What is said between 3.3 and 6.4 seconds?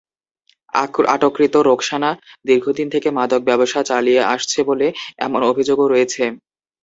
ব্যবসা চালিয়ে আসছে বলে এমন অভিযোগও রয়েছে।